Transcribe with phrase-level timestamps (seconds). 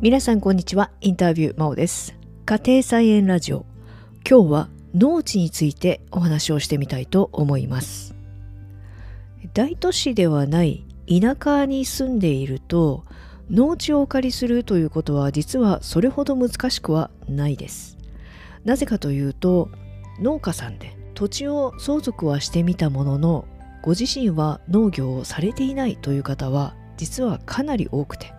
[0.00, 0.90] 皆さんこんにちは。
[1.00, 2.14] インタビュー真央です。
[2.46, 3.66] 家庭菜園ラジオ。
[4.28, 8.14] 今日は農地についてお話をしてみたいと思います。
[9.54, 13.04] 大都市ではない田舎に住んでいると
[13.50, 17.98] 農地をお借りするということは実はそれほど難しくはないです。
[18.64, 19.70] なぜかというと
[20.20, 23.44] 農家さんで土地を相続はしてみたものの
[23.82, 28.34] ご自身は農業をされていないという方は実はかなり多くて。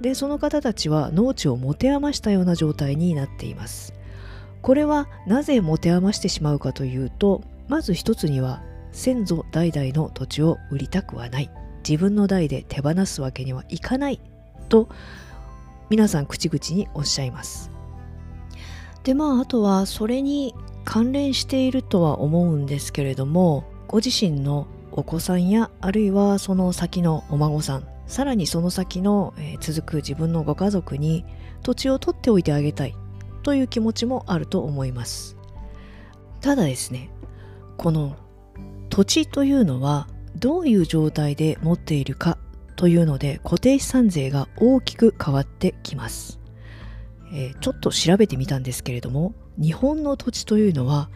[0.00, 3.92] でその方たちは農地を持て余したような状態になっています。
[4.62, 11.50] これはなぜ持て余してしまうかというとまず一つには先祖代々の土地を売りたくはない。
[11.88, 14.20] 自分の代で手放すわけにはいかない。
[14.68, 14.88] と
[15.88, 17.70] 皆さん口々におっしゃいます。
[19.04, 20.54] でまああとはそれに
[20.84, 31.24] 関連しているとは思うんですけれどもご自身のお子さんやあるいはその先のお孫さんさらにその先の、え、続く自分のご家族に
[31.62, 32.94] 土地を取っておいてあげたい
[33.42, 35.36] という気持ちもあると思います。
[36.40, 37.10] ただですね
[37.76, 38.16] この
[38.88, 42.38] 土地というのはどういう状態で持っているか
[42.76, 46.38] というので固定資産税が大きく変わってきます、
[47.32, 51.10] えー、ちょっと調べてみたんですけれども日本の土地というのは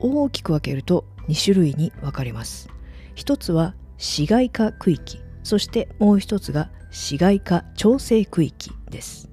[0.00, 2.68] 大きく分けると2種類に分かれます。
[3.14, 5.23] 一つは市街化区域。
[5.44, 9.30] そしてもう一つが市街化調整区域です。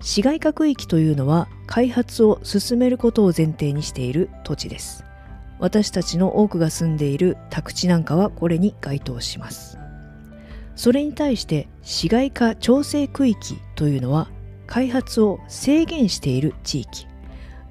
[0.00, 5.04] 市街化区域というのは開発を進めることを前提にしている土地です。
[5.58, 9.78] 私たちの多くが住んでいる宅地なんかはこれに該当します。
[10.76, 14.28] それに対して市街化調整区域というのは
[14.66, 17.06] 開発を制限している地域。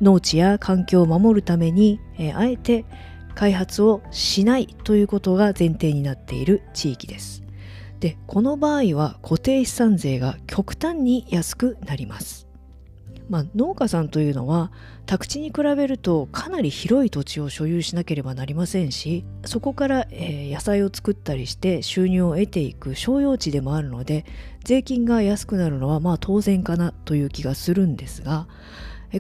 [0.02, 2.84] 農地や環境を守るために、えあえて
[3.34, 7.45] 開発をしないということが前提になっている地域です。
[8.06, 12.48] でこの場合は固定資産税が極端に安くなります。
[13.30, 14.72] まあ、農家さんというのは
[15.08, 24.26] 宅地に比べるとかなり広い土地を所有しなければなりませんしそこから、えー、野菜を作ったりして収入を得ていく商用地でもあるので
[24.64, 28.48] 税金が安くなるのはまあ当然かなという気がするんですが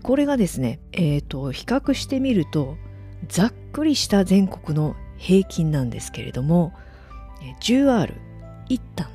[0.03, 2.78] これがですね、えーと、比較してみると
[3.28, 6.73] ざっくりした全国の平均なんですけれども
[7.62, 8.25] 10R
[8.70, 9.08] 1単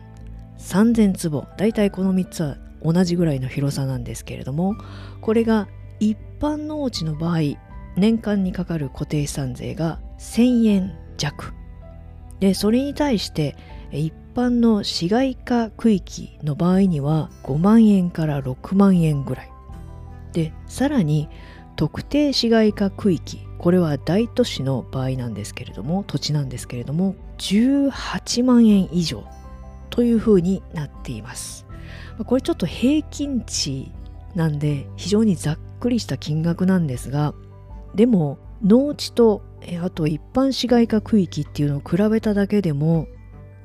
[0.58, 1.46] 3000坪。
[1.56, 4.76] だいたいこの3つは同じぐらいの広さなんですけれども
[5.20, 5.68] これが
[5.98, 7.58] 一般農地の場合
[7.96, 11.52] 年間にかかる固定資産税が1000円弱。
[12.38, 13.56] でそれに対して
[13.92, 19.50] 一般の市街化区域の場合には5万円から6万円ぐらい。
[20.32, 21.28] でさらに
[21.76, 29.24] 特定市街化区域これは大都市の場合なんですけれども土地なんですけれども18万円以上。
[29.90, 31.66] というふうになっています。
[32.24, 33.92] これちょっと平均値
[34.34, 37.34] なんで非常にざっくりした金額なんですが
[37.94, 39.42] でも農地と
[39.82, 43.08] あと一般市街化区域っていうのを比べただけでも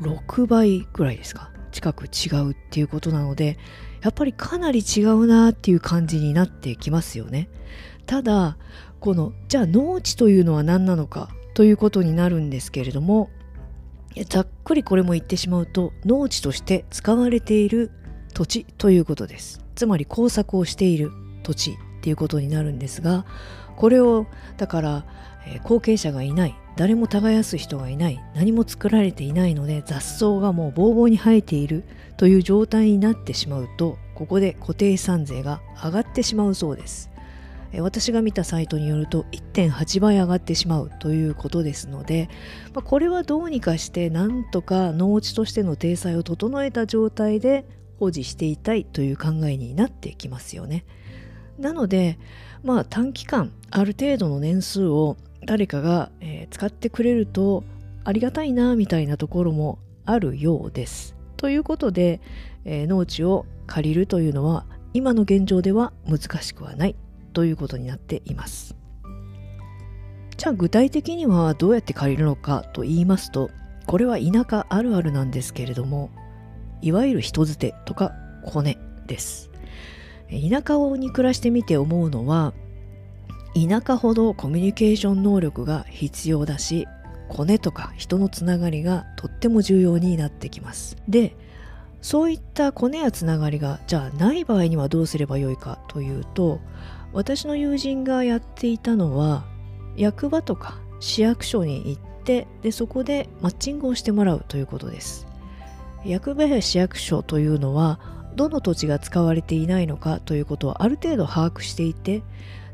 [0.02, 1.52] 6倍ぐらいですか？
[1.72, 3.58] 近く違うっていうことなので
[4.02, 7.50] やっぱりかなり違うなっていう感じになってきますよね
[8.06, 8.58] ただ
[9.02, 13.30] このじゃあ農地というのは何なのかということになるんですけれども
[14.24, 17.92] ざっくりこれも言ってしまうと農地として使われている
[18.34, 19.66] 土地ということです。
[19.76, 21.12] つまり工作をしている
[21.44, 23.26] 土地っていうことになるんですが
[23.76, 24.26] これを
[24.58, 25.06] だから、
[25.48, 31.84] えー、後継者がいない誰も耕す人がいない何も作られていないので雑草がもうぼうぼうに生えている
[32.18, 37.10] という状態になってしまうとここで固定資産税が上がってしまうそうです。
[37.82, 42.30] 私が見たサイトによると1.8倍上がってしまうということですので、
[42.74, 47.66] まあ、これはどうにかしてなんとか農地としての体裁を整えた状態で
[48.00, 50.86] 保持していたいという考えになってきますよね。
[51.58, 52.20] なので
[52.64, 57.64] まあ短期間ある程度の年数を誰かが、えー、使ってくれると
[58.04, 61.16] ありがたいなみたいなところもあるようです。
[61.38, 62.22] ということで、
[62.66, 66.96] えー、農地を借りるというのは今の現状では難しくはない
[67.36, 68.76] ということになっています。
[70.38, 73.50] じゃあ具体的にはどうやって借りるのかと言いますと
[73.86, 76.10] これは田舎あるあるなんですけれども
[76.82, 78.12] いわゆる人づてとか
[78.44, 78.78] コネ
[79.08, 79.50] です
[80.30, 82.54] 田舎に暮らしてみて思うのは
[83.56, 86.88] 田舎ほどコミュニケーション能力が必要だし
[87.30, 91.36] コネとか人のつながりがとっても重要になってきますで
[92.02, 96.60] そういったコネやつながりがじゃあない場合にはどうすればよいかというと
[97.16, 99.46] 私の友人がやっていたのは
[99.96, 105.26] 役場とか市役所に行ってでそこでマッチングをしてもらうということです。
[106.04, 108.02] 役場や市役所というのは
[108.36, 112.20] どの土地が使われていないのかということをある程度把握していて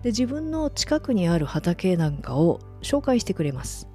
[0.01, 3.87] で自分の近くにある畑なんかを紹介してくれます。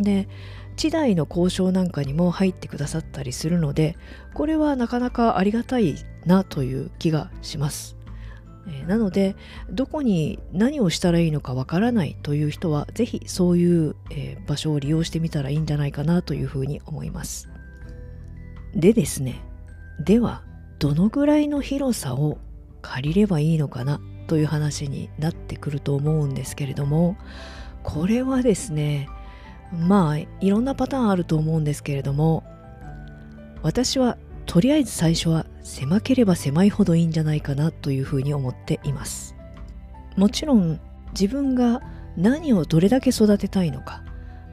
[0.00, 0.26] で
[0.74, 3.98] 地代の交渉なんかにも入ってくださったりするので
[4.32, 8.01] これはなかなかありがたいなという気がします。
[8.68, 9.34] えなので
[9.70, 17.48] どこに何をしたらいいのかわからないという人はぜひそういう、え場所を利用してみたらいいんじゃないかなというふうに思います。
[18.74, 19.42] でですね
[20.00, 20.42] では
[20.78, 22.38] どのぐらいの広さを
[22.80, 27.16] 借りればいいのかなという話になってくると思うんですけれども
[27.82, 29.08] これはですね
[29.72, 32.44] まあいろんなパターンあると思うんですけれども
[33.62, 34.16] 私は
[34.46, 39.34] とりあえず最初は狭ければ狭いほどいいんじゃないかなというふうに思っています。
[40.16, 40.80] もちろん
[41.12, 41.80] 自分が
[42.16, 44.02] 何をどれだけ育てたいのか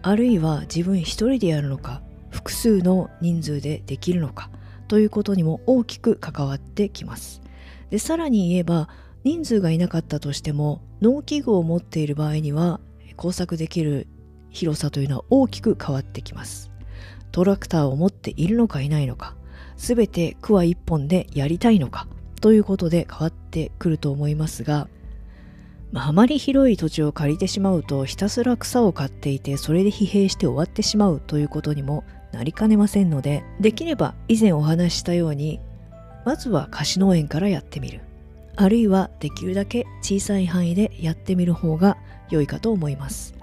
[0.02, 4.50] あるいは自分一人でやるのか複数の人数でできるのか
[4.88, 7.42] ということにも大きく関わってきます。
[7.90, 8.88] でさらに言えば
[9.24, 12.80] 人数がいなかったとしても農機具を持っている場合には
[13.18, 14.08] 工作できる
[14.50, 16.72] 広さというのは大きく変わってきます。
[17.32, 19.36] トラクターを持っているのかいないのか
[19.80, 22.06] 全てクワ一本でやりたいのか
[22.42, 24.90] ということで変わってくると思いますが、
[25.92, 32.04] まあ、あまり広い土地を借りてしまうとひたすら草を刈っていてそれで疲弊して終わってしまうということにも
[32.34, 35.62] なりかねませんのでできれば以前お話ししたように
[36.26, 38.02] まずは貸し農園からやってみる。
[38.58, 41.96] あるいはできるだけ小さい範囲でやってみる方が
[42.30, 43.34] 良いかと思います。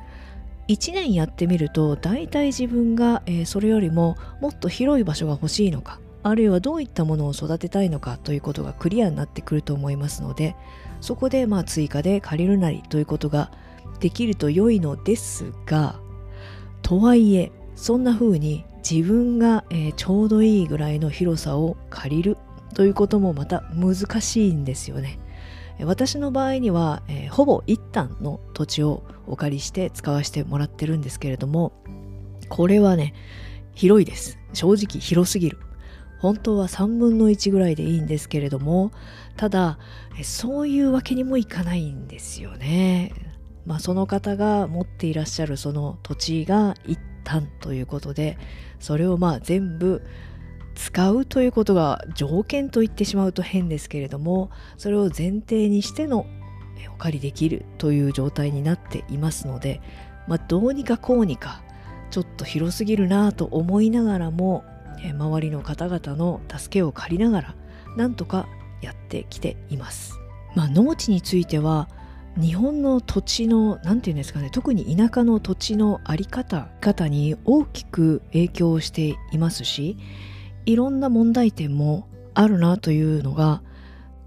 [0.69, 10.57] 1年やってみると大体自分が、えー、それよりももっと広い場所が欲しいのかあるいはどういったものを育てたいのかということがクリアになってくると思いますので
[11.01, 13.53] そこでまあ追加で借りるなりということが
[14.01, 16.01] できると良いのですが
[16.83, 22.39] とはいえそんな風に自分が、え、ちょうどいいぐらいの広さを借りる
[22.75, 25.19] ということもまた難しいんですよね。
[25.81, 31.73] 私の場合には、えー、ほぼ一旦の土地をお借りして使わせてもらってるんですけれども
[32.49, 33.13] これはね
[33.75, 35.59] 広いです正直広すぎる
[36.27, 38.91] 本当は3分の1ぐらいでいいんですけれども
[39.37, 39.79] ただ
[40.25, 43.13] そういうわけにもいかないんですよね。
[43.65, 48.39] まあ、その方が持っていらっしゃるその土地が一旦ということで
[48.81, 50.03] それをまあ全部
[50.75, 56.27] 使うということが条件と言ってしまうと変ですけれどもそれを前提にしての
[56.93, 59.81] お借りできるという状態になっていますので、
[60.27, 61.63] まあ、どうにかこうにか
[62.11, 64.65] ちょっと広すぎるなと思いながらも
[65.05, 67.55] 周りの方々の助けを借りながら
[67.97, 68.47] なんとか
[68.81, 70.19] やってきています。
[70.55, 71.89] まあ、農地については
[72.37, 79.97] 日本の土地の何て言うんですかね特に田舎の土地の在り方方に大きく影響していますし
[80.67, 83.63] いろんな問題点もあるなというのが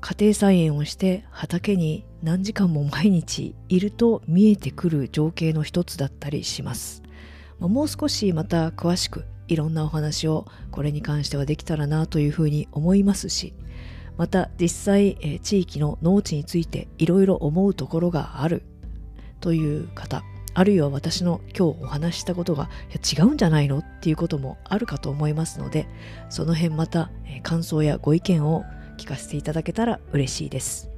[0.02, 7.04] 家庭菜園をして畑に何時間も毎日いると見えてくる情景の一つだったりします。
[7.60, 13.54] もう少しまた詳しくいろんなお話をこれに関してはできたらなというふうに思いますし
[14.16, 18.64] また実際、えー、地域の農地についていろいろ思うところがある
[19.42, 20.24] という方
[20.54, 25.88] あるいは私の今日お話ししたことが違うんじゃないのっていうこともあるかと思いますので
[26.30, 27.12] その辺また、
[27.44, 28.64] 感想やご意見を
[28.98, 30.90] 聞かせていただけたら嬉しいです。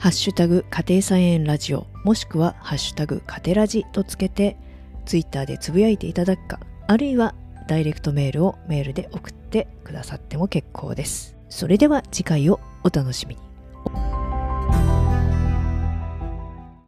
[0.00, 4.56] ハッシュタグ家庭菜園ラジオもしくはハッシュタグ家庭ラジとつけて
[5.04, 7.34] ツイッターでつぶやいていただくかあるいは
[7.70, 11.36] ダイレクトメールをメールで送ってくださっても結構です。
[11.48, 13.49] それでは次回をお楽しみに。